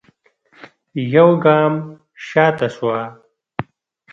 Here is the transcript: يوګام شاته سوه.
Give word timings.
يوګام 1.13 1.73
شاته 2.27 2.67
سوه. 2.77 3.01